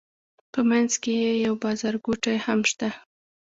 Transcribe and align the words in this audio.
په 0.51 0.59
منځ 0.69 0.91
کې 1.03 1.13
یې 1.23 1.31
یو 1.45 1.53
بازارګوټی 1.63 2.35
هم 2.45 2.59
شته. 2.69 2.89